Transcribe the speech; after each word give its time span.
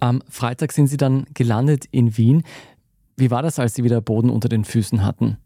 Am 0.00 0.22
Freitag 0.28 0.72
sind 0.72 0.86
Sie 0.86 0.96
dann 0.96 1.26
gelandet 1.34 1.84
in 1.90 2.16
Wien. 2.16 2.42
Wie 3.16 3.30
war 3.30 3.42
das, 3.42 3.58
als 3.58 3.74
Sie 3.74 3.84
wieder 3.84 4.00
Boden 4.00 4.30
unter 4.30 4.48
den 4.48 4.64
Füßen 4.64 5.04
hatten? 5.04 5.38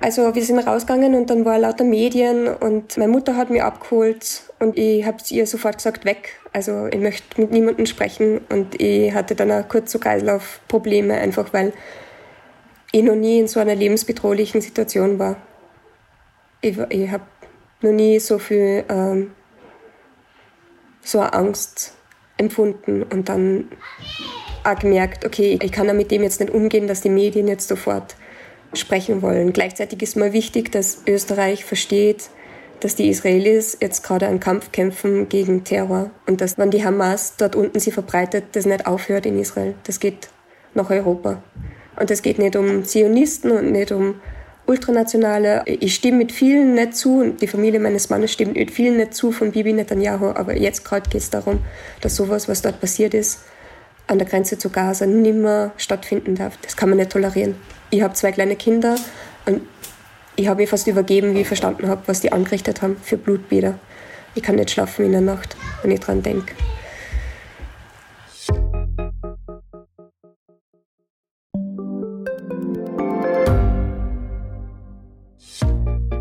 Also 0.00 0.34
wir 0.34 0.44
sind 0.44 0.58
rausgegangen 0.58 1.14
und 1.14 1.30
dann 1.30 1.44
war 1.46 1.58
lauter 1.58 1.84
Medien 1.84 2.48
und 2.48 2.98
meine 2.98 3.10
Mutter 3.10 3.36
hat 3.36 3.48
mich 3.48 3.62
abgeholt 3.62 4.42
und 4.58 4.76
ich 4.76 5.06
habe 5.06 5.16
ihr 5.30 5.46
sofort 5.46 5.78
gesagt, 5.78 6.04
weg. 6.04 6.38
Also 6.52 6.86
ich 6.86 7.00
möchte 7.00 7.40
mit 7.40 7.50
niemandem 7.50 7.86
sprechen 7.86 8.42
und 8.50 8.80
ich 8.80 9.14
hatte 9.14 9.34
dann 9.34 9.50
auch 9.50 9.66
kurz 9.68 9.92
so 9.92 9.98
Kreislaufprobleme, 9.98 11.14
einfach 11.14 11.52
weil 11.54 11.72
ich 12.92 13.02
noch 13.02 13.14
nie 13.14 13.40
in 13.40 13.48
so 13.48 13.58
einer 13.58 13.74
lebensbedrohlichen 13.74 14.60
Situation 14.60 15.18
war. 15.18 15.36
Ich, 16.60 16.78
ich 16.90 17.10
habe 17.10 17.24
noch 17.80 17.92
nie 17.92 18.18
so 18.18 18.38
viel 18.38 18.84
ähm, 18.88 19.32
so 21.06 21.20
eine 21.20 21.32
Angst 21.32 21.94
empfunden 22.36 23.02
und 23.02 23.28
dann 23.28 23.68
auch 24.64 24.78
gemerkt, 24.78 25.24
okay, 25.24 25.58
ich 25.62 25.72
kann 25.72 25.86
ja 25.86 25.94
mit 25.94 26.10
dem 26.10 26.22
jetzt 26.22 26.40
nicht 26.40 26.52
umgehen, 26.52 26.86
dass 26.88 27.00
die 27.00 27.08
Medien 27.08 27.48
jetzt 27.48 27.68
sofort 27.68 28.16
sprechen 28.74 29.22
wollen. 29.22 29.52
Gleichzeitig 29.52 30.02
ist 30.02 30.16
mir 30.16 30.32
wichtig, 30.32 30.72
dass 30.72 31.02
Österreich 31.06 31.64
versteht, 31.64 32.28
dass 32.80 32.96
die 32.96 33.08
Israelis 33.08 33.78
jetzt 33.80 34.02
gerade 34.02 34.26
einen 34.26 34.40
Kampf 34.40 34.72
kämpfen 34.72 35.28
gegen 35.28 35.64
Terror 35.64 36.10
und 36.26 36.40
dass, 36.40 36.58
wenn 36.58 36.70
die 36.70 36.84
Hamas 36.84 37.36
dort 37.36 37.56
unten 37.56 37.80
sie 37.80 37.92
verbreitet, 37.92 38.44
das 38.52 38.66
nicht 38.66 38.86
aufhört 38.86 39.24
in 39.24 39.38
Israel. 39.38 39.74
Das 39.84 40.00
geht 40.00 40.28
nach 40.74 40.90
Europa. 40.90 41.42
Und 41.98 42.10
es 42.10 42.20
geht 42.20 42.38
nicht 42.38 42.56
um 42.56 42.84
Zionisten 42.84 43.50
und 43.52 43.72
nicht 43.72 43.92
um 43.92 44.20
Ultranationale. 44.66 45.62
Ich 45.66 45.94
stimme 45.94 46.18
mit 46.18 46.32
vielen 46.32 46.74
nicht 46.74 46.96
zu 46.96 47.20
und 47.20 47.40
die 47.40 47.46
Familie 47.46 47.78
meines 47.78 48.10
Mannes 48.10 48.32
stimmt 48.32 48.56
mit 48.56 48.70
vielen 48.70 48.96
nicht 48.96 49.14
zu 49.14 49.30
von 49.30 49.52
Bibi 49.52 49.72
Netanyahu, 49.72 50.30
aber 50.30 50.56
jetzt 50.56 50.84
gerade 50.84 51.08
geht 51.08 51.20
es 51.20 51.30
darum, 51.30 51.60
dass 52.00 52.16
sowas, 52.16 52.48
was 52.48 52.62
dort 52.62 52.80
passiert 52.80 53.14
ist, 53.14 53.40
an 54.08 54.18
der 54.18 54.26
Grenze 54.26 54.58
zu 54.58 54.70
Gaza 54.70 55.06
nimmer 55.06 55.72
stattfinden 55.76 56.34
darf. 56.34 56.58
Das 56.62 56.76
kann 56.76 56.88
man 56.88 56.98
nicht 56.98 57.10
tolerieren. 57.10 57.54
Ich 57.90 58.02
habe 58.02 58.14
zwei 58.14 58.32
kleine 58.32 58.56
Kinder 58.56 58.96
und 59.46 59.62
ich 60.34 60.48
habe 60.48 60.60
mich 60.60 60.70
fast 60.70 60.86
übergeben, 60.86 61.34
wie 61.34 61.40
ich 61.40 61.48
verstanden 61.48 61.88
habe, 61.88 62.02
was 62.06 62.20
die 62.20 62.32
angerichtet 62.32 62.82
haben 62.82 62.96
für 63.02 63.16
Blutbäder. 63.16 63.78
Ich 64.34 64.42
kann 64.42 64.56
nicht 64.56 64.70
schlafen 64.70 65.06
in 65.06 65.12
der 65.12 65.20
Nacht, 65.22 65.56
wenn 65.82 65.90
ich 65.92 66.00
dran 66.00 66.22
denke. 66.22 66.54